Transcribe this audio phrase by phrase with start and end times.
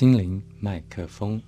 [0.00, 1.38] 心灵麦克风，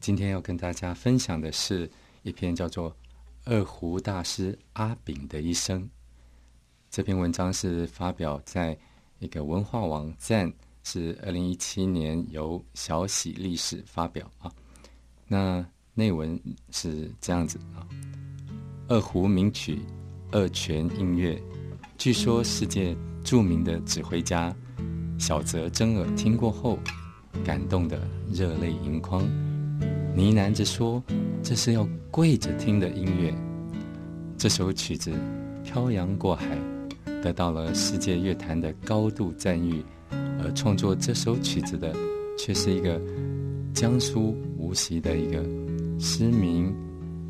[0.00, 1.90] 今天要跟大家分享的是
[2.22, 2.90] 一篇叫做
[3.46, 5.82] 《二胡大师阿炳的一生》。
[6.90, 8.78] 这篇文章是发表在
[9.18, 10.52] 一个文化网站，
[10.84, 14.52] 是二零一七年由小喜历史发表啊。
[15.26, 16.38] 那内文
[16.72, 17.88] 是这样子啊：
[18.88, 19.80] 二胡名曲，
[20.32, 21.42] 二泉映月，
[21.96, 24.54] 据说世界著名的指挥家
[25.18, 26.78] 小泽征尔听过后。
[27.44, 28.00] 感动的
[28.32, 29.22] 热泪盈眶，
[30.14, 31.02] 呢喃着说
[31.42, 33.34] ：“这是要跪着听的音乐。”
[34.36, 35.12] 这首曲子
[35.64, 36.56] 漂洋过海，
[37.22, 39.84] 得到了世界乐坛的高度赞誉。
[40.42, 41.94] 而创作这首曲子的，
[42.38, 43.00] 却是一个
[43.74, 45.44] 江苏无锡的一个
[45.98, 46.74] 失明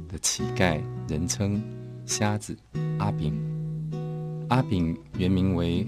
[0.08, 1.61] 的乞丐，人称
[2.06, 2.56] “瞎子”
[2.98, 3.34] 阿炳。
[4.48, 5.86] 阿炳原名为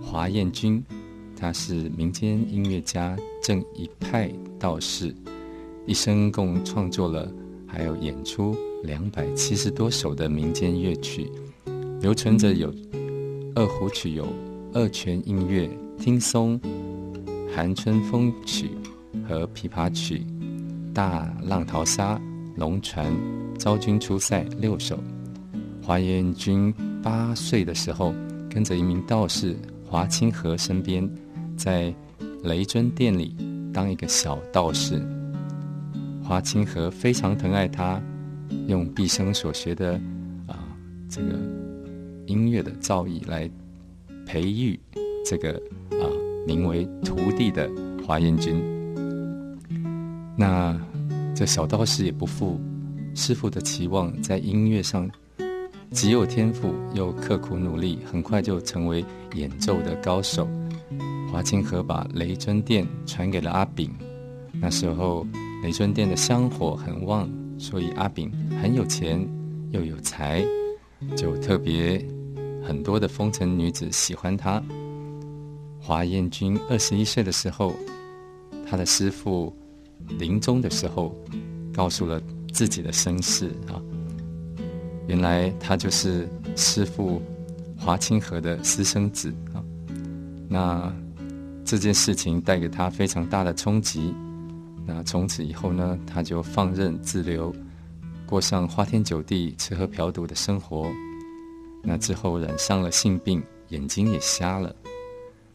[0.00, 0.82] 华彦君。
[1.42, 5.12] 他是民间音乐家正一派道士，
[5.88, 7.28] 一生共创作了
[7.66, 11.28] 还有演出两百七十多首的民间乐曲，
[12.00, 12.72] 留存着有
[13.56, 14.24] 二胡曲有
[14.72, 16.60] 二泉映月、听松、
[17.52, 18.70] 寒春风曲
[19.28, 20.24] 和琵琶曲、
[20.94, 22.20] 大浪淘沙、
[22.54, 23.12] 龙船、
[23.58, 24.96] 昭君出塞六首。
[25.82, 28.14] 华严君八岁的时候，
[28.48, 31.10] 跟着一名道士华清河身边。
[31.62, 31.94] 在
[32.42, 33.36] 雷尊殿里
[33.72, 35.00] 当一个小道士，
[36.20, 38.02] 华清河非常疼爱他，
[38.66, 39.92] 用毕生所学的
[40.48, 40.58] 啊
[41.08, 41.38] 这个
[42.26, 43.48] 音乐的造诣来
[44.26, 44.76] 培育
[45.24, 45.52] 这个
[45.90, 46.02] 啊
[46.48, 47.70] 名为徒弟的
[48.04, 48.60] 华彦君。
[50.36, 50.76] 那
[51.32, 52.58] 这小道士也不负
[53.14, 55.08] 师傅的期望，在音乐上
[55.92, 59.04] 极有天赋，又刻苦努力，很快就成为
[59.34, 60.48] 演奏的高手。
[61.32, 63.90] 华清河把雷尊殿传给了阿炳，
[64.52, 65.26] 那时候
[65.62, 67.26] 雷尊殿的香火很旺，
[67.58, 69.26] 所以阿炳很有钱
[69.70, 70.44] 又有才，
[71.16, 72.06] 就特别
[72.62, 74.62] 很多的风尘女子喜欢他。
[75.80, 77.74] 华彦君二十一岁的时候，
[78.68, 79.56] 他的师傅
[80.18, 81.16] 临终的时候
[81.72, 82.20] 告诉了
[82.52, 83.80] 自己的身世啊，
[85.08, 87.22] 原来他就是师傅
[87.78, 89.64] 华清河的私生子啊，
[90.46, 90.94] 那。
[91.72, 94.14] 这件事情带给他非常大的冲击。
[94.84, 97.50] 那从此以后呢，他就放任自流，
[98.26, 100.86] 过上花天酒地、吃喝嫖赌的生活。
[101.82, 104.76] 那之后染上了性病，眼睛也瞎了。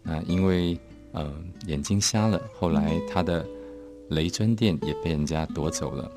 [0.01, 0.75] 那因为
[1.11, 1.31] 呃
[1.67, 3.45] 眼睛瞎了，后来他的
[4.09, 6.11] 雷尊殿也被人家夺走了。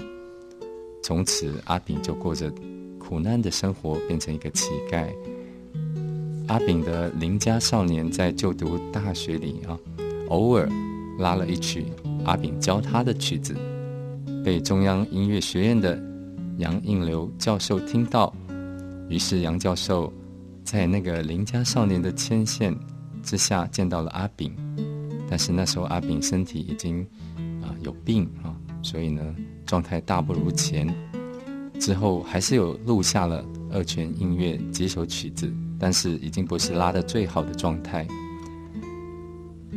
[1.02, 2.50] 从此阿炳就过着
[2.98, 5.12] 苦难的生活，变成一个乞丐。
[6.50, 9.78] 阿炳的邻家少年在就读大学里啊，
[10.30, 10.68] 偶尔
[11.16, 11.86] 拉了一曲
[12.24, 13.54] 阿炳教他的曲子，
[14.44, 15.96] 被中央音乐学院的
[16.58, 18.34] 杨应流教授听到，
[19.08, 20.12] 于是杨教授
[20.64, 22.76] 在那个邻家少年的牵线
[23.22, 24.52] 之下见到了阿炳，
[25.30, 27.06] 但是那时候阿炳身体已经
[27.62, 28.50] 啊有病啊，
[28.82, 29.22] 所以呢
[29.64, 30.92] 状态大不如前，
[31.78, 35.48] 之后还是有录下了二泉映月几首曲子。
[35.80, 38.06] 但是已经不是拉的最好的状态。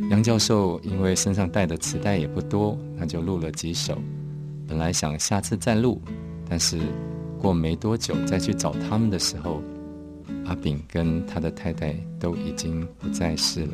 [0.09, 3.97] 杨教授因为身上带的磁带也不多，那就录了几首。
[4.67, 6.01] 本来想下次再录，
[6.49, 6.79] 但是
[7.39, 9.61] 过没多久再去找他们的时候，
[10.45, 13.73] 阿炳跟他的太太都已经不在世了。